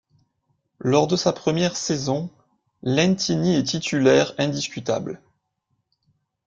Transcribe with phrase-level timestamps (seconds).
[0.79, 2.31] Lors de sa première saison,
[2.81, 5.21] Lentini est titulaire indiscutable.